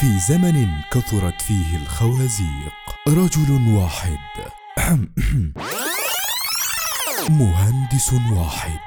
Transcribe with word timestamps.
في 0.00 0.18
زمن 0.18 0.68
كثرت 0.92 1.42
فيه 1.42 1.76
الخوازيق. 1.76 2.72
رجل 3.08 3.74
واحد. 3.74 4.18
مهندس 7.40 8.12
واحد. 8.12 8.78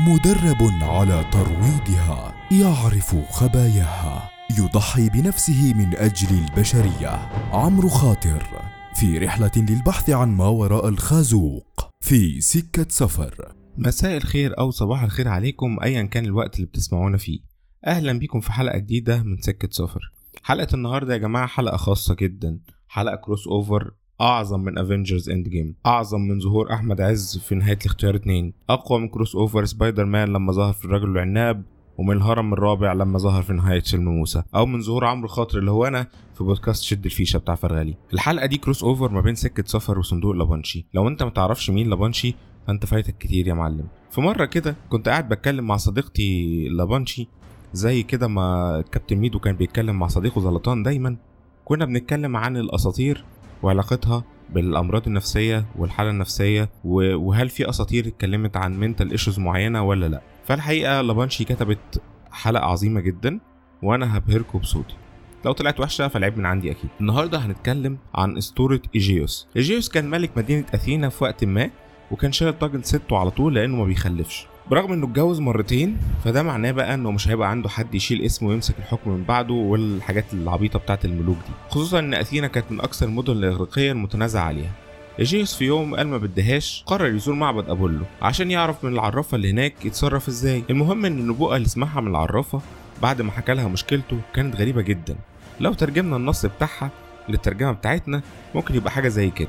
مدرب 0.00 0.82
على 0.82 1.24
ترويضها. 1.32 2.34
يعرف 2.50 3.16
خباياها. 3.30 4.30
يضحي 4.58 5.08
بنفسه 5.08 5.74
من 5.74 5.96
أجل 5.96 6.38
البشرية. 6.38 7.10
عمرو 7.52 7.88
خاطر. 7.88 8.62
في 8.94 9.18
رحلة 9.18 9.52
للبحث 9.56 10.10
عن 10.10 10.28
ما 10.28 10.46
وراء 10.46 10.88
الخازوق. 10.88 11.90
في 12.00 12.40
سكة 12.40 12.86
سفر. 12.88 13.54
مساء 13.78 14.16
الخير 14.16 14.58
أو 14.58 14.70
صباح 14.70 15.02
الخير 15.02 15.28
عليكم 15.28 15.76
أيا 15.82 16.02
كان 16.02 16.24
الوقت 16.24 16.56
اللي 16.56 16.66
بتسمعونا 16.66 17.16
فيه. 17.16 17.40
أهلا 17.86 18.18
بيكم 18.18 18.40
في 18.40 18.52
حلقة 18.52 18.78
جديدة 18.78 19.22
من 19.22 19.36
سكة 19.40 19.68
سفر. 19.70 20.13
حلقة 20.42 20.74
النهاردة 20.74 21.12
يا 21.12 21.18
جماعة 21.18 21.46
حلقة 21.46 21.76
خاصة 21.76 22.14
جدا. 22.14 22.58
حلقة 22.88 23.16
crossover 23.16 23.90
أعظم 24.20 24.60
من 24.60 24.78
Avengers 24.78 25.30
Endgame 25.30 25.76
أعظم 25.86 26.20
من 26.20 26.40
ظهور 26.40 26.72
أحمد 26.72 27.00
عز 27.00 27.38
في 27.38 27.54
نهاية 27.54 27.78
الاختيار 27.80 28.14
اتنين. 28.14 28.54
أقوى 28.70 29.00
من 29.00 29.08
crossover 29.08 29.64
سبايدر 29.64 30.04
مان 30.04 30.28
لما 30.28 30.52
ظهر 30.52 30.72
في 30.72 30.84
الرجل 30.84 31.10
العناب 31.10 31.64
ومن 31.98 32.16
الهرم 32.16 32.52
الرابع 32.52 32.92
لما 32.92 33.18
ظهر 33.18 33.42
في 33.42 33.52
نهاية 33.52 33.80
فيلم 33.80 34.04
موسى. 34.04 34.42
أو 34.54 34.66
من 34.66 34.80
ظهور 34.80 35.04
عمرو 35.04 35.28
خاطر 35.28 35.58
اللي 35.58 35.70
هو 35.70 35.84
أنا 35.86 36.06
في 36.34 36.44
بودكاست 36.44 36.82
شد 36.82 37.04
الفيشة 37.04 37.38
بتاع 37.38 37.54
فرغالي. 37.54 37.94
الحلقة 38.12 38.46
دي 38.46 38.56
crossover 38.56 39.12
ما 39.12 39.20
بين 39.20 39.34
سكة 39.34 39.64
سفر 39.66 39.98
وصندوق 39.98 40.32
لابانشي 40.32 40.86
لو 40.94 41.08
أنت 41.08 41.22
متعرفش 41.22 41.70
مين 41.70 41.90
لابانشي 41.90 42.34
فأنت 42.66 42.86
فايتك 42.86 43.18
كتير 43.18 43.46
يا 43.48 43.54
معلم. 43.54 43.88
في 44.10 44.20
مرة 44.20 44.44
كده 44.44 44.76
كنت 44.90 45.08
قاعد 45.08 45.28
بتكلم 45.28 45.66
مع 45.66 45.76
صديقتي 45.76 46.68
لابانشي 46.68 47.28
زي 47.74 48.02
كده 48.02 48.28
ما 48.28 48.84
كابتن 48.92 49.16
ميدو 49.16 49.38
كان 49.38 49.56
بيتكلم 49.56 49.98
مع 49.98 50.06
صديقه 50.06 50.40
زلطان 50.40 50.82
دايما. 50.82 51.16
كنا 51.64 51.84
بنتكلم 51.84 52.36
عن 52.36 52.56
الأساطير 52.56 53.24
وعلاقتها 53.62 54.24
بالأمراض 54.50 55.06
النفسية 55.06 55.64
والحالة 55.78 56.10
النفسية 56.10 56.68
و- 56.84 57.14
وهل 57.16 57.48
في 57.48 57.68
أساطير 57.68 58.06
اتكلمت 58.06 58.56
عن 58.56 58.80
mental 58.80 59.10
issues 59.10 59.38
معينة 59.38 59.82
ولا 59.82 60.08
لأ. 60.08 60.20
فالحقيقة 60.44 61.00
لابانشي 61.00 61.44
كتبت 61.44 62.02
حلقة 62.32 62.64
عظيمة 62.64 63.00
جدا 63.00 63.40
وأنا 63.82 64.18
هبهركم 64.18 64.58
بصوتي. 64.58 64.94
لو 65.44 65.52
طلعت 65.52 65.80
وحشة 65.80 66.08
فالعيب 66.08 66.38
من 66.38 66.46
عندي 66.46 66.70
أكيد. 66.70 66.90
النهاردة 67.00 67.38
هنتكلم 67.38 67.98
عن 68.14 68.36
أسطورة 68.36 68.80
إيجيوس. 68.94 69.48
إيجيوس 69.56 69.88
كان 69.88 70.10
ملك 70.10 70.30
مدينة 70.36 70.64
أثينا 70.74 71.08
في 71.08 71.24
وقت 71.24 71.44
ما 71.44 71.70
وكان 72.10 72.32
شايل 72.32 72.52
طاجن 72.58 72.82
سته 72.82 73.16
على 73.18 73.30
طول 73.30 73.54
لأنه 73.54 73.76
ما 73.76 73.84
بيخلفش. 73.84 74.46
برغم 74.70 74.92
إنه 74.92 75.06
اتجوز 75.06 75.40
مرتين 75.40 75.96
فده 76.24 76.42
معناه 76.42 76.70
بقى 76.70 76.94
إنه 76.94 77.10
مش 77.10 77.28
هيبقى 77.28 77.50
عنده 77.50 77.68
حد 77.68 77.94
يشيل 77.94 78.22
اسمه 78.22 78.48
ويمسك 78.48 78.74
الحكم 78.78 79.10
من 79.10 79.24
بعده 79.24 79.54
والحاجات 79.54 80.24
العبيطة 80.32 80.78
بتاعت 80.78 81.04
الملوك 81.04 81.36
دي. 81.36 81.52
خصوصا 81.70 81.98
إن 81.98 82.14
أثينا 82.14 82.46
كانت 82.46 82.72
من 82.72 82.80
أكثر 82.80 83.06
المدن 83.06 83.32
الإغريقية 83.32 83.92
المتنازع 83.92 84.40
عليها. 84.42 84.70
ايجيوس 85.18 85.54
في 85.54 85.64
يوم 85.64 85.94
قال 85.96 86.08
ما 86.08 86.18
بدهاش 86.18 86.82
قرر 86.86 87.14
يزور 87.14 87.34
معبد 87.34 87.70
أبولو 87.70 88.04
عشان 88.22 88.50
يعرف 88.50 88.84
من 88.84 88.92
العرافة 88.92 89.34
اللي 89.36 89.50
هناك 89.50 89.84
يتصرف 89.84 90.28
إزاي. 90.28 90.62
المهم 90.70 91.04
إن 91.04 91.18
النبوءة 91.18 91.56
اللي 91.56 91.68
سمعها 91.68 92.00
من 92.00 92.08
العرافة 92.08 92.60
بعد 93.02 93.22
ما 93.22 93.32
حكى 93.32 93.54
لها 93.54 93.68
مشكلته 93.68 94.18
كانت 94.34 94.56
غريبة 94.56 94.82
جدا. 94.82 95.16
لو 95.60 95.72
ترجمنا 95.72 96.16
النص 96.16 96.46
بتاعها 96.46 96.90
للترجمة 97.28 97.72
بتاعتنا 97.72 98.22
ممكن 98.54 98.74
يبقى 98.74 98.90
حاجة 98.90 99.08
زي 99.08 99.30
كده. 99.30 99.48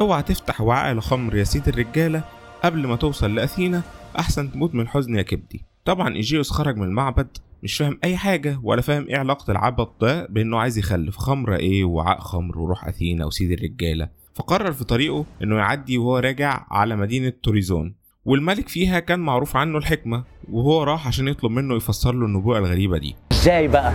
أوعى 0.00 0.22
تفتح 0.22 0.60
وعاء 0.60 0.94
لخمر 0.94 1.36
يا 1.36 1.44
سيد 1.44 1.68
الرجالة 1.68 2.22
قبل 2.64 2.86
ما 2.86 2.96
توصل 2.96 3.34
لأثينا 3.34 3.82
أحسن 4.18 4.52
تموت 4.52 4.74
من 4.74 4.80
الحزن 4.80 5.14
يا 5.16 5.22
كبدي. 5.22 5.64
طبعا 5.84 6.14
إيجيوس 6.14 6.50
خرج 6.50 6.76
من 6.76 6.82
المعبد 6.82 7.28
مش 7.62 7.76
فاهم 7.76 7.98
أي 8.04 8.16
حاجة 8.16 8.60
ولا 8.62 8.80
فاهم 8.80 9.06
إيه 9.08 9.16
علاقة 9.16 9.50
العبط 9.50 10.00
ده 10.00 10.26
بإنه 10.26 10.58
عايز 10.58 10.78
يخلف 10.78 11.16
خمرة 11.16 11.56
إيه 11.56 11.84
وعاء 11.84 12.20
خمر 12.20 12.58
وروح 12.58 12.86
أثينا 12.88 13.24
وسيد 13.26 13.52
الرجالة. 13.52 14.08
فقرر 14.34 14.72
في 14.72 14.84
طريقه 14.84 15.24
إنه 15.42 15.56
يعدي 15.56 15.98
وهو 15.98 16.18
راجع 16.18 16.66
على 16.70 16.96
مدينة 16.96 17.32
توريزون. 17.42 17.94
والملك 18.24 18.68
فيها 18.68 19.00
كان 19.00 19.20
معروف 19.20 19.56
عنه 19.56 19.78
الحكمة 19.78 20.24
وهو 20.50 20.82
راح 20.82 21.06
عشان 21.06 21.28
يطلب 21.28 21.50
منه 21.50 21.76
يفسر 21.76 22.14
له 22.14 22.26
النبوءة 22.26 22.58
الغريبة 22.58 22.98
دي. 22.98 23.16
إزاي 23.32 23.68
بقى؟ 23.68 23.92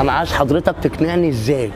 أنا 0.00 0.12
عايز 0.12 0.32
حضرتك 0.32 0.76
تقنعني 0.82 1.28
إزاي؟ 1.28 1.70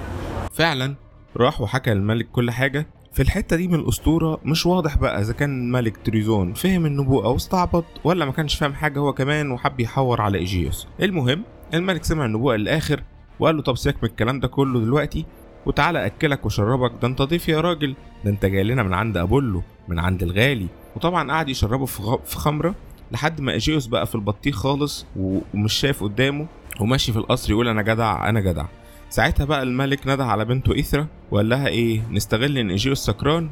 فعلا 0.53 0.95
راح 1.37 1.61
وحكى 1.61 1.95
للملك 1.95 2.29
كل 2.33 2.51
حاجة 2.51 2.87
في 3.13 3.23
الحتة 3.23 3.57
دي 3.57 3.69
من 3.69 3.75
الأسطورة 3.75 4.41
مش 4.45 4.67
واضح 4.67 4.99
بقى 4.99 5.21
إذا 5.21 5.33
كان 5.33 5.71
ملك 5.73 5.97
تريزون 5.97 6.53
فهم 6.53 6.87
النبوءة 6.87 7.29
واستعبط 7.29 7.85
ولا 8.05 8.25
ما 8.25 8.33
كانش 8.33 8.55
فاهم 8.55 8.73
حاجة 8.75 8.99
هو 8.99 9.13
كمان 9.13 9.51
وحب 9.51 9.81
يحور 9.81 10.21
على 10.21 10.39
إيجيوس. 10.39 10.87
المهم 11.03 11.43
الملك 11.75 12.05
سمع 12.05 12.25
النبوءة 12.25 12.57
للآخر 12.57 13.03
وقال 13.41 13.57
له 13.57 13.63
طب 13.63 13.77
سيبك 13.77 13.97
من 14.03 14.09
الكلام 14.11 14.41
ده 14.41 14.49
كله 14.49 14.81
دلوقتي 14.81 15.25
وتعالى 15.67 16.07
أكلك 16.07 16.47
وشربك. 16.47 16.93
ده 17.03 17.09
أنت 17.09 17.23
ضيف 17.23 17.49
يا 17.49 17.61
راجل 17.61 17.95
ده 18.25 18.31
أنت 18.31 18.47
جاي 18.47 18.65
لنا 18.65 18.83
من 18.83 18.95
عند 18.95 19.17
أبولو 19.17 19.63
من 19.89 19.99
عند 19.99 20.23
الغالي. 20.23 20.67
وطبعا 20.97 21.33
قعد 21.33 21.49
يشربه 21.49 21.87
في 21.87 22.19
في 22.25 22.37
خمرة 22.37 22.75
لحد 23.13 23.41
ما 23.41 23.53
إيجيوس 23.53 23.87
بقى 23.87 24.07
في 24.07 24.15
البطيخ 24.15 24.57
خالص 24.57 25.07
ومش 25.17 25.73
شايف 25.73 26.03
قدامه 26.05 26.47
وماشي 26.81 27.13
في 27.13 27.19
القصر 27.19 27.51
يقول 27.53 27.69
أنا 27.69 27.83
جدع 27.83 28.29
أنا 28.29 28.41
جدع. 28.41 28.65
ساعتها 29.13 29.45
بقى 29.45 29.63
الملك 29.63 30.07
نده 30.07 30.25
على 30.25 30.45
بنته 30.45 30.81
إثرا 30.81 31.07
وقال 31.31 31.49
لها 31.49 31.67
إيه 31.69 32.03
نستغل 32.11 32.59
إن 32.59 32.71
إيجيوس 32.71 32.99
سكران 32.99 33.51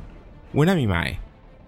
ونامي 0.55 0.87
معاه. 0.87 1.15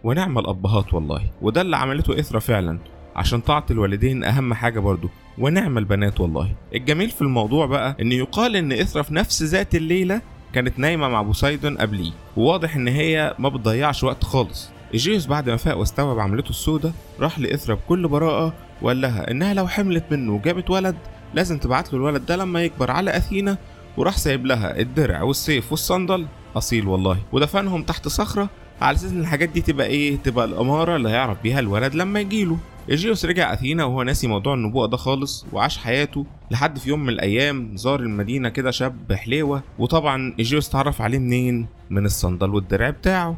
ونعم 0.05 0.39
الأبهات 0.39 0.95
والله. 0.95 1.23
وده 1.43 1.61
اللي 1.61 1.77
عملته 1.77 2.19
إثرا 2.21 2.39
فعلا 2.39 2.79
عشان 3.17 3.41
طاعة 3.41 3.67
الوالدين 3.71 4.25
أهم 4.25 4.55
حاجة 4.55 4.81
برضو 4.81 5.09
ونعم 5.39 5.79
البنات 5.79 6.21
والله. 6.21 6.53
الجميل 6.75 7.11
في 7.11 7.23
الموضوع 7.23 7.67
بقى 7.67 7.97
إن 8.01 8.13
يقال 8.13 8.57
إن 8.57 8.73
إثرا 8.73 9.03
في 9.03 9.15
نفس 9.15 9.43
ذات 9.43 9.75
الليلة 9.75 10.21
كانت 10.53 10.79
نايمة 10.79 11.09
مع 11.09 11.23
بوسايدون 11.23 11.79
قبليه. 11.79 12.13
وواضح 12.37 12.77
إن 12.77 12.89
هي 12.89 13.35
ما 13.39 13.49
بتضيعش 13.49 14.05
وقت 14.05 14.25
خالص. 14.25 14.71
إيجيوس 14.95 15.27
بعد 15.27 15.51
ما 15.51 15.57
فاق 15.57 15.79
واستوعب 15.79 16.19
عملته 16.19 16.51
السودة 16.51 16.93
راح 17.21 17.39
لإثرا 17.39 17.75
بكل 17.75 18.09
براءة 18.09 18.55
وقال 18.83 19.01
لها 19.01 19.31
إنها 19.31 19.55
لو 19.55 19.69
حملت 19.69 20.05
منه 20.11 20.33
وجابت 20.33 20.71
ولد 20.71 20.97
لازم 21.35 21.59
تبعت 21.59 21.93
له 21.93 21.99
الولد 21.99 22.27
ده 22.27 22.37
لما 22.37 22.63
يكبر 22.63 22.91
على 22.91 23.17
أثينا 23.17 23.59
وراح 23.97 24.19
سايب 24.19 24.47
لها 24.47 24.81
الدرع 24.81 25.23
والسيف 25.23 25.71
والصندل. 25.73 26.27
أصيل 26.57 26.89
والله. 26.89 27.19
ودفنهم 27.33 27.83
تحت 27.83 28.09
صخرة 28.09 28.49
على 28.81 28.97
أساس 28.97 29.11
إن 29.13 29.21
الحاجات 29.21 29.49
دي 29.49 29.61
تبقى 29.61 29.87
إيه 29.87 30.17
تبقى 30.17 30.45
الأمارة 30.45 30.97
اللي 30.97 31.09
هيعرف 31.09 31.43
بيها 31.43 31.59
الولد 31.61 31.95
لما 31.95 32.21
يجيله 32.21 32.59
ايجيوس 32.91 33.25
رجع 33.25 33.53
أثينا 33.53 33.85
وهو 33.85 34.03
ناسي 34.03 34.27
موضوع 34.27 34.55
النبوءة 34.55 34.87
ده 34.87 34.97
خالص 34.97 35.47
وعاش 35.53 35.79
حياته 35.79 36.27
لحد 36.51 36.79
في 36.79 36.89
يوم 36.89 37.01
من 37.03 37.09
الأيام 37.09 37.77
زار 37.77 38.01
المدينة 38.01 38.49
كده 38.49 38.71
شاب 38.71 39.13
حليوه 39.13 39.63
وطبعا 39.79 40.35
ايجيوس 40.39 40.69
تعرف 40.69 41.03
عليه 41.03 41.19
منين؟ 41.19 41.67
من 41.91 42.05
الصندل 42.07 42.51
والدرع 42.55 42.91
بتاعه. 42.91 43.37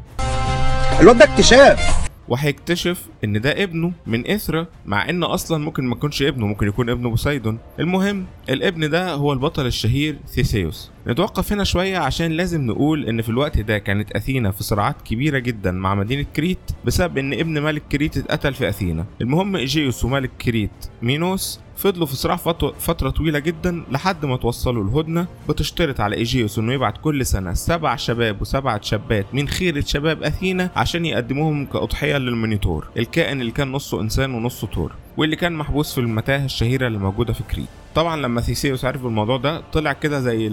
الواد 0.99 1.17
ده 1.17 1.25
اكتشاف. 1.25 2.04
وهيكتشف 2.29 3.07
إن 3.23 3.41
ده 3.41 3.63
ابنه 3.63 3.91
من 4.07 4.31
إثرا 4.31 4.67
مع 4.85 5.09
إن 5.09 5.23
أصلا 5.23 5.57
ممكن 5.63 5.83
ما 5.83 5.95
يكونش 5.95 6.21
ابنه 6.21 6.47
ممكن 6.47 6.67
يكون 6.67 6.89
ابن 6.89 7.09
بوسايدون. 7.09 7.59
المهم 7.79 8.25
الابن 8.49 8.89
ده 8.89 9.13
هو 9.13 9.33
البطل 9.33 9.65
الشهير 9.65 10.17
ثيسيوس. 10.27 10.91
نتوقف 11.07 11.53
هنا 11.53 11.63
شوية 11.63 11.97
عشان 11.97 12.31
لازم 12.31 12.61
نقول 12.61 13.05
إن 13.05 13.21
في 13.21 13.29
الوقت 13.29 13.59
ده 13.59 13.77
كانت 13.77 14.11
أثينا 14.11 14.51
في 14.51 14.63
صراعات 14.63 15.01
كبيرة 15.01 15.39
جدا 15.39 15.71
مع 15.71 15.95
مدينة 15.95 16.25
كريت 16.35 16.59
بسبب 16.85 17.17
إن 17.17 17.33
ابن 17.33 17.61
ملك 17.63 17.81
كريت 17.91 18.17
اتقتل 18.17 18.53
في 18.53 18.69
أثينا. 18.69 19.05
المهم 19.21 19.55
إيجيوس 19.55 20.05
وملك 20.05 20.31
كريت 20.41 20.71
مينوس 21.01 21.59
فضلوا 21.77 22.05
في 22.05 22.15
صراع 22.15 22.35
فترة 22.79 23.09
طويلة 23.09 23.39
جدا 23.39 23.83
لحد 23.91 24.25
ما 24.25 24.37
توصلوا 24.37 24.83
لهدنة. 24.83 25.27
بتشترط 25.49 25.99
على 26.01 26.15
إيجيوس 26.15 26.59
إنه 26.59 26.73
يبعت 26.73 26.97
كل 26.97 27.25
سنة 27.25 27.53
سبع 27.53 27.95
شباب 27.95 28.41
وسبعة 28.41 28.81
شابات 28.81 29.25
من 29.33 29.47
خيرة 29.47 29.81
شباب 29.81 30.23
أثينا 30.23 30.69
عشان 30.75 31.05
يقدموهم 31.05 31.65
كأضحية 31.65 32.17
للمينوتور. 32.17 32.87
الكائن 32.97 33.41
اللي 33.41 33.51
كان 33.51 33.71
نصه 33.71 34.01
إنسان 34.01 34.33
ونصه 34.33 34.67
تور 34.67 34.91
واللي 35.17 35.35
كان 35.35 35.53
محبوس 35.53 35.93
في 35.93 36.01
المتاهة 36.01 36.45
الشهيرة 36.45 36.87
اللي 36.87 36.97
موجودة 36.97 37.33
في 37.33 37.43
كريت. 37.43 37.67
طبعا 37.95 38.21
لما 38.21 38.41
ثيسيوس 38.41 38.85
عرف 38.85 39.05
الموضوع 39.05 39.37
ده 39.37 39.61
طلع 39.73 39.93
كده 39.93 40.19
زي 40.19 40.49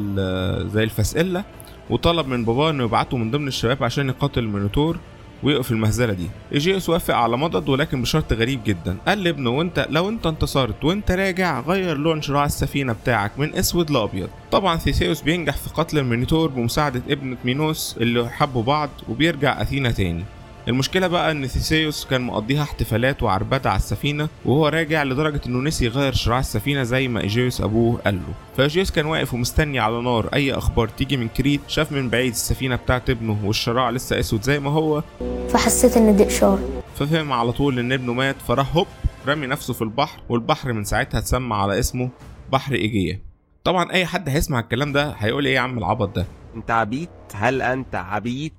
زي 0.68 0.82
الفسقلة 0.82 1.44
وطلب 1.90 2.28
من 2.28 2.44
باباه 2.44 2.70
إنه 2.70 2.84
يبعته 2.84 3.16
من 3.16 3.30
ضمن 3.30 3.48
الشباب 3.48 3.84
عشان 3.84 4.08
يقاتل 4.08 4.40
المينوتور. 4.40 4.98
ويقف 5.42 5.70
المهزلة 5.70 6.12
دي. 6.12 6.30
إيجيوس 6.52 6.88
وافق 6.88 7.14
على 7.14 7.36
مضض 7.36 7.68
ولكن 7.68 8.02
بشرط 8.02 8.32
غريب 8.32 8.60
جدا. 8.64 8.96
قال 9.06 9.24
لابنه 9.24 9.50
وأنت 9.50 9.86
لو 9.90 10.08
أنت 10.08 10.26
انتصرت 10.26 10.84
وأنت 10.84 11.10
راجع 11.10 11.60
غير 11.60 11.96
لون 11.96 12.22
شراع 12.22 12.44
السفينة 12.44 12.92
بتاعك 12.92 13.32
من 13.38 13.54
أسود 13.54 13.90
لأبيض. 13.90 14.28
طبعا 14.52 14.76
ثيسيوس 14.76 15.22
بينجح 15.22 15.56
في 15.56 15.70
قتل 15.70 15.98
المينوتور 15.98 16.50
بمساعدة 16.50 17.02
ابنة 17.10 17.36
مينوس 17.44 17.96
اللي 18.00 18.30
حبوا 18.30 18.62
بعض 18.62 18.90
وبيرجع 19.08 19.62
أثينا 19.62 19.90
تاني. 19.90 20.24
المشكلة 20.68 21.06
بقى 21.06 21.30
إن 21.32 21.46
ثيسيوس 21.46 22.04
كان 22.04 22.20
مقضيها 22.20 22.62
احتفالات 22.62 23.22
وعربده 23.22 23.70
على 23.70 23.76
السفينة 23.78 24.28
وهو 24.44 24.68
راجع 24.68 25.02
لدرجة 25.02 25.40
إنه 25.46 25.58
نسي 25.58 25.84
يغير 25.84 26.12
شراع 26.12 26.38
السفينة 26.38 26.82
زي 26.82 27.08
ما 27.08 27.20
إيجيوس 27.20 27.60
أبوه 27.60 27.98
قال 28.04 28.14
له. 28.14 28.34
فإيجيوس 28.56 28.90
كان 28.90 29.06
واقف 29.06 29.34
ومستني 29.34 29.78
على 29.78 30.02
نار 30.02 30.28
أي 30.34 30.52
أخبار 30.54 30.88
تيجي 30.88 31.16
من 31.16 31.28
كريت 31.28 31.60
شاف 31.68 31.92
من 31.92 32.10
بعيد 32.10 32.32
السفينة 32.32 32.76
بتاعت 32.76 33.10
ابنه 33.10 33.38
والشراع 33.44 33.90
لسه 33.90 34.20
أسود 34.20 34.42
زي 34.42 34.60
ما 34.60 34.70
هو. 34.70 35.02
فحسيت 35.48 35.96
ان 35.96 36.16
دي 36.16 36.26
اشاره 36.26 36.82
ففهم 36.96 37.32
على 37.32 37.52
طول 37.52 37.78
إن 37.78 37.92
ابنه 37.92 38.12
مات 38.12 38.36
فراح 38.48 38.76
هوب 38.76 38.86
رمى 39.28 39.46
نفسه 39.46 39.74
في 39.74 39.82
البحر 39.82 40.20
والبحر 40.28 40.72
من 40.72 40.84
ساعتها 40.84 41.18
اتسمى 41.18 41.54
على 41.54 41.78
اسمه 41.78 42.10
بحر 42.52 42.74
إيجيا. 42.74 43.20
طبعا 43.64 43.92
أي 43.92 44.06
حد 44.06 44.28
هيسمع 44.28 44.60
الكلام 44.60 44.92
ده 44.92 45.10
هيقول 45.18 45.46
إيه 45.46 45.54
يا 45.54 45.60
عم 45.60 45.78
العبط 45.78 46.16
ده؟ 46.16 46.26
أنت 46.56 46.70
عبيط؟ 46.70 47.08
هل 47.34 47.62
أنت 47.62 47.94
عبيط؟ 47.94 48.52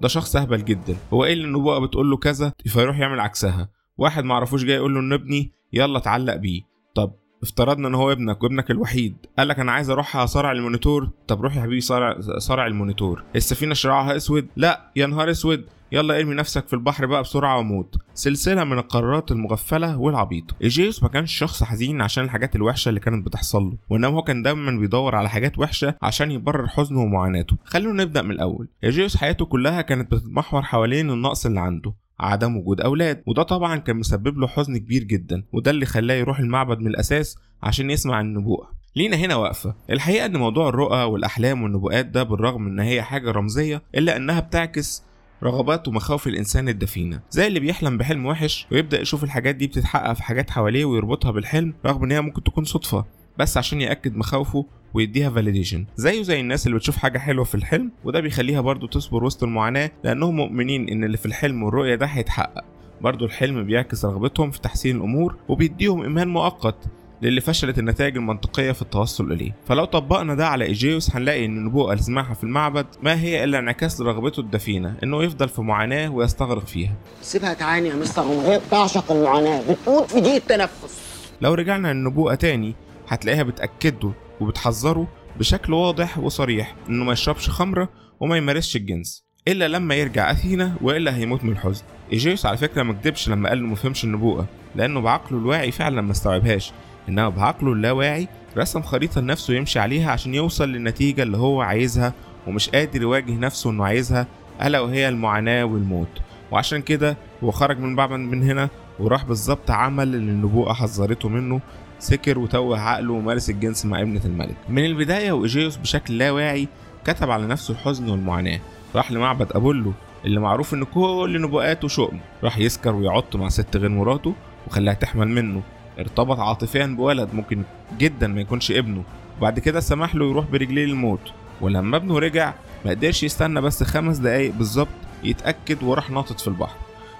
ده 0.00 0.08
شخص 0.08 0.36
أهبل 0.36 0.64
جدا. 0.64 0.96
هو 1.12 1.24
إيه 1.24 1.32
اللي 1.32 1.44
النبوءه 1.44 1.78
بتقول 1.78 2.10
له 2.10 2.16
كذا 2.16 2.52
فيروح 2.66 2.98
يعمل 2.98 3.20
عكسها. 3.20 3.68
واحد 3.98 4.24
معرفوش 4.24 4.64
جاي 4.64 4.76
يقول 4.76 4.94
له 4.94 5.00
أنا 5.00 5.12
ابنك 5.12 5.52
يلا 5.72 5.98
اتعلق 5.98 6.36
بيه. 6.36 6.62
طب 6.94 7.12
افترضنا 7.42 7.88
إن 7.88 7.94
هو 7.94 8.12
ابنك 8.12 8.42
وابنك 8.42 8.70
الوحيد. 8.70 9.16
قال 9.38 9.48
لك 9.48 9.58
أنا 9.58 9.72
عايز 9.72 9.90
أروح 9.90 10.16
أصارع 10.16 10.52
المينوتور. 10.52 11.10
طب 11.28 11.42
روح 11.42 11.56
يا 11.56 11.62
حبيبي 11.62 11.80
صارع 11.80 12.20
صارع 12.38 12.66
المينوتور. 12.66 13.24
السفينة 13.36 13.74
شراعها 13.74 14.16
أسود. 14.16 14.46
لا 14.56 14.92
يا 14.96 15.06
نهار 15.06 15.30
أسود. 15.30 15.64
يلا 15.92 16.18
ارمي 16.18 16.34
نفسك 16.34 16.68
في 16.68 16.72
البحر 16.74 17.06
بقى 17.06 17.22
بسرعة 17.22 17.58
وموت. 17.58 17.94
سلسلة 18.14 18.64
من 18.64 18.78
القرارات 18.78 19.30
المغفلة 19.32 19.98
والعبيطة. 19.98 20.54
إيجيوس 20.62 21.02
ما 21.02 21.08
كانش 21.08 21.32
شخص 21.38 21.62
حزين 21.62 22.00
عشان 22.02 22.24
الحاجات 22.24 22.56
الوحشة 22.56 22.88
اللي 22.88 23.00
كانت 23.00 23.26
بتحصل 23.26 23.62
له. 23.62 23.76
وإنما 23.90 24.08
هو 24.08 24.22
كان 24.22 24.42
دايما 24.42 24.70
بيدور 24.80 25.14
على 25.14 25.28
حاجات 25.30 25.58
وحشة 25.58 25.94
عشان 26.02 26.30
يبرر 26.30 26.66
حزنه 26.68 27.00
ومعاناته. 27.00 27.56
خلونا 27.64 28.04
نبدأ 28.04 28.22
من 28.22 28.30
الأول. 28.30 28.68
إيجيوس 28.84 29.16
حياته 29.16 29.44
كلها 29.44 29.80
كانت 29.82 30.12
بتتمحور 30.12 30.62
حوالين 30.62 31.10
النقص 31.10 31.46
اللي 31.46 31.60
عنده. 31.60 31.94
عدم 32.20 32.56
وجود 32.56 32.80
أولاد. 32.80 33.22
وده 33.26 33.42
طبعا 33.42 33.76
كان 33.76 33.96
مسبب 33.96 34.38
له 34.38 34.46
حزن 34.46 34.76
كبير 34.76 35.02
جدا. 35.04 35.42
وده 35.52 35.70
اللي 35.70 35.86
خلاه 35.86 36.14
يروح 36.14 36.38
المعبد 36.38 36.78
من 36.80 36.86
الأساس 36.86 37.38
عشان 37.62 37.90
يسمع 37.90 38.20
النبوءة. 38.20 38.70
لينا 38.96 39.16
هنا 39.16 39.34
واقفة 39.36 39.74
الحقيقة 39.90 40.26
إن 40.26 40.36
موضوع 40.36 40.68
الرؤى 40.68 41.02
والأحلام 41.02 41.62
والنبوءات 41.62 42.06
ده 42.06 42.22
بالرغم 42.22 42.66
إن 42.66 42.80
هي 42.80 43.02
حاجة 43.02 43.30
رمزية 43.30 43.82
إلا 43.94 44.16
إنها 44.16 44.40
بتعكس 44.40 45.02
رغبات 45.42 45.88
ومخاوف 45.88 46.26
الإنسان 46.26 46.68
الدفينة. 46.68 47.20
زي 47.30 47.46
اللي 47.46 47.60
بيحلم 47.60 47.98
بحلم 47.98 48.26
وحش 48.26 48.66
ويبدأ 48.72 49.00
يشوف 49.00 49.24
الحاجات 49.24 49.54
دي 49.54 49.66
بتتحقق 49.66 50.12
في 50.12 50.22
حاجات 50.22 50.50
حواليه 50.50 50.84
ويربطها 50.84 51.30
بالحلم 51.30 51.74
رغم 51.86 52.04
إن 52.04 52.12
هي 52.12 52.20
ممكن 52.20 52.42
تكون 52.42 52.64
صدفة 52.64 53.04
بس 53.38 53.56
عشان 53.56 53.80
يأكد 53.80 54.16
مخاوفه 54.16 54.66
ويديها 54.94 55.30
فاليديشن 55.30 55.84
زيه 55.96 56.22
زي 56.22 56.40
الناس 56.40 56.66
اللي 56.66 56.78
بتشوف 56.78 56.96
حاجة 56.96 57.18
حلوة 57.18 57.44
في 57.44 57.54
الحلم 57.54 57.90
وده 58.04 58.20
بيخليها 58.20 58.60
برضو 58.60 58.86
تصبر 58.86 59.24
وسط 59.24 59.42
المعاناة 59.42 59.90
لأنهم 60.04 60.36
مؤمنين 60.36 60.88
إن 60.88 61.04
اللي 61.04 61.16
في 61.16 61.26
الحلم 61.26 61.62
والرؤية 61.62 61.94
ده 61.94 62.06
هيتحقق. 62.06 62.64
برضو 63.00 63.24
الحلم 63.24 63.64
بيعكس 63.64 64.04
رغبتهم 64.04 64.50
في 64.50 64.60
تحسين 64.60 64.96
الأمور 64.96 65.36
وبيديهم 65.48 66.02
إيمان 66.02 66.28
مؤقت. 66.28 66.76
للي 67.22 67.40
فشلت 67.40 67.78
النتائج 67.78 68.16
المنطقية 68.16 68.72
في 68.72 68.82
التوصل 68.82 69.32
إليه. 69.32 69.52
فلو 69.66 69.84
طبقنا 69.84 70.34
ده 70.34 70.48
على 70.48 70.64
إيجيوس 70.64 71.16
هنلاقي 71.16 71.44
إن 71.44 71.56
النبوءه 71.56 71.92
اللي 71.92 72.02
سمعها 72.02 72.34
في 72.34 72.44
المعبد 72.44 72.86
ما 73.02 73.20
هي 73.20 73.44
إلا 73.44 73.58
انعكاس 73.58 74.00
لرغبته 74.00 74.40
الدفينة 74.40 74.96
إنه 75.02 75.22
يفضل 75.24 75.48
في 75.48 75.62
معاناة 75.62 76.08
ويستغرق 76.08 76.66
فيها. 76.66 76.94
سيبها 77.22 77.54
تعاني 77.54 77.88
يا 77.88 77.94
مستر 77.94 78.22
وهي 78.22 78.60
بتعشق 78.68 79.12
المعاناة. 79.12 79.62
بتموت 79.72 80.10
في 80.10 80.20
ضيق 80.20 80.34
التنفس. 80.34 81.00
لو 81.40 81.54
رجعنا 81.54 81.92
للنبوءة 81.92 82.34
تاني 82.34 82.74
هتلاقيها 83.08 83.42
بتأكده 83.42 84.12
وبتحذره 84.40 85.08
بشكل 85.38 85.72
واضح 85.72 86.18
وصريح 86.18 86.74
إنه 86.88 87.04
ما 87.04 87.12
يشربش 87.12 87.50
خمرة 87.50 87.88
وما 88.20 88.36
يمارسش 88.36 88.76
الجنس 88.76 89.24
إلا 89.48 89.68
لما 89.68 89.94
يرجع 89.94 90.30
أثينا 90.30 90.74
وإلا 90.82 91.16
هيموت 91.16 91.44
من 91.44 91.52
الحزن. 91.52 91.84
إيجيوس 92.12 92.46
على 92.46 92.56
فكرة 92.56 92.82
ما 92.82 92.92
كدبش 92.92 93.28
لما 93.28 93.48
قال 93.48 93.58
إنه 93.58 93.68
ما 93.68 93.74
فهمش 93.74 94.04
النبوءة 94.04 94.46
لأنه 94.74 95.00
بعقله 95.00 95.38
الواعي 95.38 95.70
فعلا 95.70 96.02
ما 96.02 96.12
استوعبهاش. 96.12 96.72
انما 97.08 97.28
بعقله 97.28 97.72
اللاواعي 97.72 98.28
رسم 98.56 98.82
خريطة 98.82 99.20
لنفسه 99.20 99.54
يمشي 99.54 99.78
عليها 99.78 100.10
عشان 100.10 100.34
يوصل 100.34 100.68
للنتيجة 100.68 101.22
اللي 101.22 101.36
هو 101.36 101.60
عايزها 101.60 102.12
ومش 102.46 102.70
قادر 102.70 103.02
يواجه 103.02 103.32
نفسه 103.32 103.70
إنه 103.70 103.84
عايزها 103.84 104.26
ألا 104.62 104.80
وهي 104.80 105.08
المعاناة 105.08 105.64
والموت. 105.64 106.08
وعشان 106.50 106.82
كده 106.82 107.16
هو 107.44 107.50
خرج 107.50 107.78
من 107.78 107.96
بعض 107.96 108.12
من 108.12 108.42
هنا 108.42 108.68
وراح 108.98 109.24
بالظبط 109.24 109.70
عمل 109.70 110.14
اللي 110.14 110.30
النبوءة 110.30 110.72
حذرته 110.72 111.28
منه 111.28 111.60
سكر 111.98 112.38
وتوه 112.38 112.80
عقله 112.80 113.12
ومارس 113.12 113.50
الجنس 113.50 113.86
مع 113.86 114.00
ابنة 114.00 114.20
الملك. 114.24 114.56
من 114.68 114.84
البداية 114.84 115.32
وإيجيوس 115.32 115.76
بشكل 115.76 116.18
لا 116.18 116.30
واعي 116.30 116.68
كتب 117.04 117.30
على 117.30 117.46
نفسه 117.46 117.72
الحزن 117.72 118.08
والمعاناة. 118.08 118.60
راح 118.94 119.12
لمعبد 119.12 119.52
أبولو 119.52 119.92
اللي 120.24 120.40
معروف 120.40 120.74
إن 120.74 120.84
كل 120.84 121.38
نبوءاته 121.42 121.88
شؤم. 121.88 122.20
راح 122.44 122.58
يسكر 122.58 122.94
ويعط 122.94 123.36
مع 123.36 123.48
ست 123.48 123.76
غير 123.76 123.90
مراته 123.90 124.34
وخلاها 124.66 124.94
تحمل 124.94 125.28
منه. 125.28 125.62
ارتبط 125.98 126.38
عاطفيا 126.38 126.86
بولد 126.86 127.28
ممكن 127.34 127.62
جدا 127.98 128.26
ما 128.26 128.40
يكونش 128.40 128.70
ابنه 128.70 129.04
وبعد 129.38 129.58
كده 129.58 129.80
سمح 129.80 130.14
له 130.14 130.30
يروح 130.30 130.46
برجليه 130.46 130.84
للموت. 130.86 131.20
ولما 131.60 131.96
ابنه 131.96 132.18
رجع 132.18 132.54
ما 132.84 132.90
قدرش 132.90 133.22
يستنى 133.22 133.60
بس 133.60 133.82
خمس 133.82 134.16
دقايق 134.18 134.52
بالظبط 134.54 134.88
يتأكد 135.24 135.82
وراح 135.82 136.10
ناطط 136.10 136.40
في 136.40 136.48
البحر. 136.48 136.76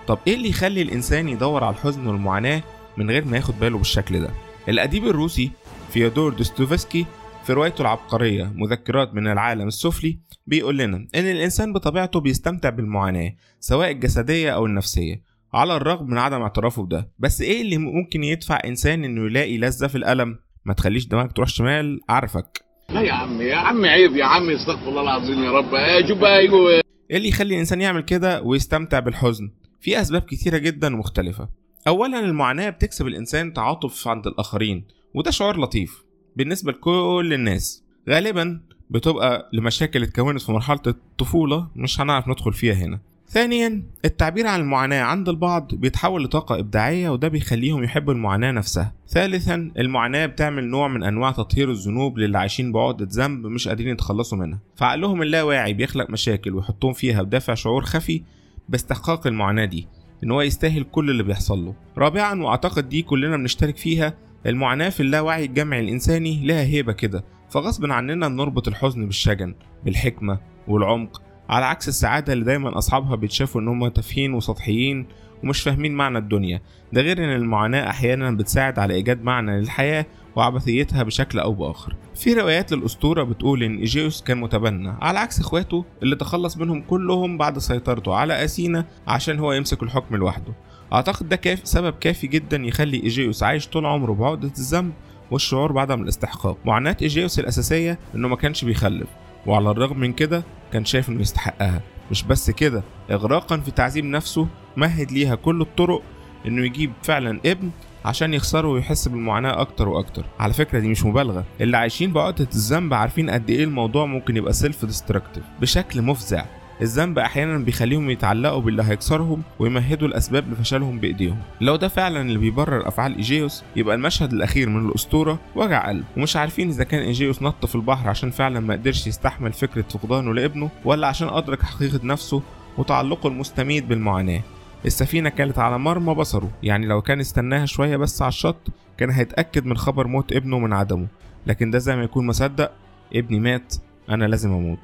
طب 0.06 0.18
إيه 0.26 0.34
اللي 0.34 0.48
يخلي 0.48 0.82
الإنسان 0.82 1.28
يدور 1.28 1.64
على 1.64 1.74
الحزن 1.74 2.06
والمعاناة 2.06 2.62
من 2.96 3.10
غير 3.10 3.24
ما 3.24 3.36
ياخد 3.36 3.54
باله 3.60 3.78
بالشكل 3.78 4.20
ده؟ 4.20 4.30
الأديب 4.68 5.04
الروسي 5.06 5.50
فيودور 5.92 6.34
دوستويفسكي 6.34 7.06
في 7.44 7.52
روايته 7.52 7.82
العبقرية 7.82 8.52
مذكرات 8.54 9.14
من 9.14 9.26
العالم 9.26 9.68
السفلي 9.68 10.18
بيقول 10.46 10.78
لنا 10.78 10.96
إن 10.96 11.30
الإنسان 11.30 11.72
بطبيعته 11.72 12.20
بيستمتع 12.20 12.70
بالمعاناة 12.70 13.32
سواء 13.60 13.90
الجسدية 13.90 14.50
أو 14.50 14.66
النفسية. 14.66 15.22
على 15.56 15.76
الرغم 15.76 16.06
من 16.10 16.18
عدم 16.18 16.42
اعترافه 16.42 16.82
بده. 16.82 17.10
بس 17.18 17.40
إيه 17.40 17.62
اللي 17.62 17.78
ممكن 17.78 18.24
يدفع 18.24 18.60
إنسان 18.64 19.04
إنه 19.04 19.26
يلاقي 19.26 19.58
لذة 19.58 19.86
في 19.86 19.98
الألم؟ 19.98 20.38
ما 20.64 20.74
تخليش 20.74 21.06
دماغك 21.06 21.32
تروح 21.32 21.48
شمال 21.48 22.00
عارفك. 22.08 22.60
لا 22.88 23.00
يا 23.00 23.12
عم 23.12 23.40
يا 23.42 23.56
عم 23.56 23.84
عيب 23.84 24.16
يا 24.16 24.24
عم 24.24 24.50
استغفر 24.50 24.88
الله 24.88 25.02
العظيم 25.02 25.44
يا 25.44 25.50
رب. 25.50 25.74
آه، 25.74 26.06
شوف 26.08 26.24
أيوه 26.24 26.70
إيه 27.10 27.16
اللي 27.16 27.28
يخلي 27.28 27.54
الإنسان 27.54 27.80
يعمل 27.80 28.00
كده 28.00 28.42
ويستمتع 28.42 28.98
بالحزن؟ 28.98 29.50
في 29.80 30.00
أسباب 30.00 30.22
كتيره 30.22 30.58
جدا 30.58 30.94
ومختلفه 30.94 31.48
اولا 31.88 32.20
المعاناة 32.20 32.70
بتكسب 32.70 33.06
الإنسان 33.06 33.52
تعاطف 33.52 34.08
عند 34.08 34.26
الآخرين 34.26 34.84
وده 35.14 35.30
شعور 35.30 35.60
لطيف 35.60 36.04
بالنسبة 36.36 36.72
لكل 36.72 37.30
الناس. 37.32 37.84
غالبا 38.08 38.60
بتبقى 38.90 39.50
لمشاكل 39.52 40.02
اتكونت 40.02 40.40
في 40.42 40.52
مرحلة 40.52 40.80
الطفولة 40.86 41.68
مش 41.76 42.00
هنعرف 42.00 42.28
ندخل 42.28 42.52
فيها 42.52 42.74
هنا. 42.74 43.00
ثانيا 43.28 43.82
التعبير 44.04 44.46
عن 44.46 44.60
المعاناة 44.60 45.02
عند 45.02 45.28
البعض 45.28 45.74
بيتحول 45.74 46.24
لطاقة 46.24 46.58
إبداعية 46.58 47.10
وده 47.10 47.28
بيخليهم 47.28 47.84
يحبوا 47.84 48.12
المعاناة 48.12 48.50
نفسها. 48.50 48.92
ثالثا 49.08 49.70
المعاناة 49.78 50.26
بتعمل 50.26 50.64
نوع 50.68 50.88
من 50.88 51.02
أنواع 51.02 51.30
تطهير 51.30 51.70
الذنوب 51.70 52.18
للي 52.18 52.38
عايشين 52.38 52.72
بعقدة 52.72 53.08
ذنب 53.12 53.46
مش 53.46 53.68
قادرين 53.68 53.92
يتخلصوا 53.92 54.38
منها. 54.38 54.58
فعقلهم 54.76 55.22
اللاواعي 55.22 55.72
بيخلق 55.74 56.10
مشاكل 56.10 56.54
ويحطهم 56.54 56.92
فيها 56.92 57.22
بدافع 57.22 57.54
شعور 57.54 57.84
خفي 57.84 58.22
باستحقاق 58.68 59.26
المعاناة 59.26 59.64
دي 59.64 59.88
إن 60.24 60.30
هو 60.30 60.40
يستاهل 60.42 60.82
كل 60.82 61.10
اللي 61.10 61.22
بيحصل 61.22 61.64
له. 61.64 61.74
رابعا 61.98 62.42
وأعتقد 62.42 62.88
دي 62.88 63.02
كلنا 63.02 63.36
بنشترك 63.36 63.76
فيها 63.76 64.14
المعاناة 64.46 64.88
في 64.88 65.00
اللاوعي 65.00 65.44
الجمعي 65.44 65.80
الإنساني 65.80 66.46
لها 66.46 66.62
هيبة 66.62 66.92
كده 66.92 67.24
فغصب 67.50 67.92
عننا 67.92 68.28
بنربط 68.28 68.68
الحزن 68.68 69.06
بالشجن 69.06 69.54
بالحكمة 69.84 70.38
والعمق 70.68 71.22
على 71.48 71.64
عكس 71.64 71.88
السعادة 71.88 72.32
اللي 72.32 72.44
دايما 72.44 72.78
أصحابها 72.78 73.16
بيتشافوا 73.16 73.60
إن 73.60 73.68
هم 73.68 73.88
تافهين 73.88 74.34
وسطحيين 74.34 75.06
ومش 75.44 75.62
فاهمين 75.62 75.94
معنى 75.94 76.18
الدنيا. 76.18 76.60
ده 76.92 77.00
غير 77.00 77.18
إن 77.18 77.32
المعاناة 77.36 77.90
أحيانا 77.90 78.30
بتساعد 78.30 78.78
على 78.78 78.94
إيجاد 78.94 79.22
معنى 79.22 79.60
للحياة 79.60 80.06
وعبثيتها 80.36 81.02
بشكل 81.02 81.38
أو 81.38 81.52
بآخر. 81.52 81.96
في 82.14 82.32
روايات 82.34 82.72
للأسطورة 82.72 83.22
بتقول 83.22 83.62
إن 83.62 83.76
إيجيوس 83.76 84.22
كان 84.22 84.38
متبنى 84.38 84.94
على 85.00 85.18
عكس 85.18 85.40
إخواته 85.40 85.84
اللي 86.02 86.16
تخلص 86.16 86.56
منهم 86.56 86.82
كلهم 86.82 87.38
بعد 87.38 87.58
سيطرته 87.58 88.14
على 88.14 88.44
أثينا 88.44 88.84
عشان 89.06 89.38
هو 89.38 89.52
يمسك 89.52 89.82
الحكم 89.82 90.16
لوحده. 90.16 90.52
أعتقد 90.92 91.28
ده 91.28 91.36
كاف 91.36 91.60
سبب 91.64 91.94
كافي 92.00 92.26
جدا 92.26 92.56
يخلي 92.56 92.96
إيجيوس 93.02 93.42
عايش 93.42 93.68
طول 93.68 93.86
عمره 93.86 94.12
بعقدة 94.12 94.52
الذنب 94.58 94.92
والشعور 95.30 95.72
بعدم 95.72 96.02
الاستحقاق. 96.02 96.56
معاناة 96.64 96.96
إيجيوس 97.02 97.38
الأساسية 97.38 97.98
إنه 98.14 98.28
ما 98.28 98.36
كانش 98.36 98.64
بيخلف. 98.64 99.08
وعلى 99.46 99.70
الرغم 99.70 99.98
من 100.00 100.12
كده 100.12 100.44
كان 100.72 100.84
شايف 100.84 101.08
إنه 101.08 101.20
يستحقها. 101.20 101.80
مش 102.10 102.22
بس 102.22 102.50
كده 102.50 102.82
إغراقا 103.10 103.56
في 103.56 103.70
تعذيب 103.70 104.04
نفسه 104.04 104.48
مهد 104.76 105.12
ليها 105.12 105.34
كل 105.34 105.60
الطرق 105.60 106.02
إنه 106.46 106.64
يجيب 106.66 106.92
فعلا 107.02 107.40
ابن 107.46 107.70
عشان 108.04 108.34
يخسره 108.34 108.68
ويحس 108.68 109.08
بالمعاناة 109.08 109.60
أكتر 109.60 109.88
وأكتر. 109.88 110.24
على 110.40 110.52
فكرة 110.52 110.78
دي 110.78 110.88
مش 110.88 111.04
مبالغة. 111.04 111.44
اللي 111.60 111.76
عايشين 111.76 112.12
بعقدة 112.12 112.48
الذنب 112.54 112.94
عارفين 112.94 113.30
قد 113.30 113.50
إيه 113.50 113.64
الموضوع 113.64 114.06
ممكن 114.06 114.36
يبقى 114.36 114.52
self 114.52 114.84
destructive 114.84 115.44
بشكل 115.60 116.02
مفزع. 116.02 116.44
الذنب 116.82 117.18
أحيانا 117.18 117.58
بيخليهم 117.58 118.10
يتعلقوا 118.10 118.60
باللي 118.60 118.82
هيكسرهم 118.82 119.42
ويمهدوا 119.58 120.08
الأسباب 120.08 120.52
لفشلهم 120.52 120.98
بإيديهم. 120.98 121.38
لو 121.60 121.76
ده 121.76 121.88
فعلا 121.88 122.20
اللي 122.20 122.38
بيبرر 122.38 122.88
أفعال 122.88 123.16
إيجيوس 123.16 123.64
يبقى 123.76 123.94
المشهد 123.94 124.32
الأخير 124.32 124.68
من 124.68 124.88
الأسطورة 124.88 125.38
وجع 125.54 125.88
قلب. 125.88 126.04
ومش 126.16 126.36
عارفين 126.36 126.68
إذا 126.68 126.84
كان 126.84 127.00
إيجيوس 127.02 127.42
نط 127.42 127.66
في 127.66 127.74
البحر 127.74 128.08
عشان 128.08 128.30
فعلا 128.30 128.60
ما 128.60 128.74
قدرش 128.74 129.06
يستحمل 129.06 129.52
فكرة 129.52 129.82
فقدانه 129.82 130.34
لابنه 130.34 130.70
ولا 130.84 131.06
عشان 131.06 131.28
أدرك 131.28 131.62
حقيقة 131.62 132.00
نفسه 132.04 132.42
وتعلقه 132.78 133.26
المستميت 133.26 133.84
بالمعاناة. 133.84 134.40
السفينة 134.86 135.28
كانت 135.28 135.58
على 135.58 135.78
مرمى 135.78 136.14
بصره 136.14 136.50
يعني 136.62 136.86
لو 136.86 137.02
كان 137.02 137.20
استناها 137.20 137.66
شوية 137.66 137.96
بس 137.96 138.22
على 138.22 138.28
الشط 138.28 138.68
كان 138.98 139.10
هيتأكد 139.10 139.66
من 139.66 139.76
خبر 139.76 140.06
موت 140.06 140.32
ابنه 140.32 140.58
من 140.58 140.72
عدمه. 140.72 141.06
لكن 141.46 141.70
ده 141.70 141.78
زي 141.78 141.96
ما 141.96 142.02
يكون 142.02 142.26
مصدق 142.26 142.72
ابني 143.14 143.40
مات 143.40 143.74
أنا 144.10 144.24
لازم 144.24 144.52
أموت. 144.52 144.78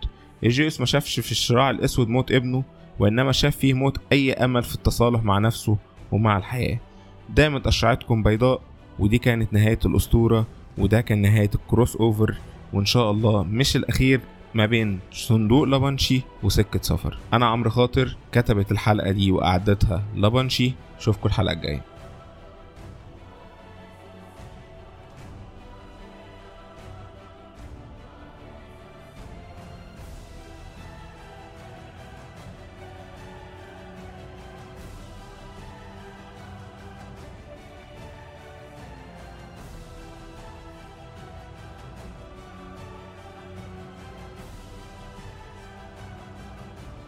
إيجيوس 0.44 0.80
ما 0.80 0.86
شافش 0.86 1.20
في 1.20 1.30
الشراع 1.30 1.70
الأسود 1.70 2.08
موت 2.08 2.32
ابنه 2.32 2.64
وإنما 2.98 3.32
شاف 3.32 3.56
فيه 3.56 3.74
موت 3.74 3.98
أي 4.12 4.32
أمل 4.32 4.62
في 4.62 4.74
التصالح 4.74 5.22
مع 5.22 5.38
نفسه 5.38 5.76
ومع 6.12 6.36
الحياة. 6.36 6.78
دامت 7.30 7.66
أشعتكم 7.66 8.22
بيضاء 8.22 8.60
ودي 8.98 9.18
كانت 9.18 9.52
نهاية 9.52 9.78
الأسطورة 9.86 10.46
وده 10.78 11.00
كان 11.00 11.22
نهاية 11.22 11.50
ال 11.54 11.96
crossover 11.96 12.34
وإن 12.72 12.84
شاء 12.84 13.10
الله 13.10 13.42
مش 13.42 13.76
الأخير 13.76 14.20
ما 14.54 14.66
بين 14.66 14.98
صندوق 15.12 15.64
لابانشي 15.64 16.22
وسكة 16.42 16.80
سفر. 16.82 17.18
أنا 17.32 17.46
عمرو 17.46 17.70
خاطر 17.70 18.16
كتبت 18.32 18.72
الحلقة 18.72 19.10
دي 19.10 19.30
وأعدتها 19.30 20.02
لابانشي 20.16 20.72
أشوفكم 20.98 21.28
الحلقة 21.28 21.52
الجاية. 21.52 21.82